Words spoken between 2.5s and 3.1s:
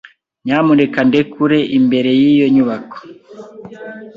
nyubako.